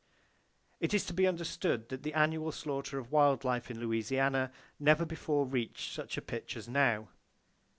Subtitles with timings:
[0.79, 5.05] It is to be understood that the annual slaughter of wild life in Louisiana never
[5.05, 7.09] before reached such a pitch as now.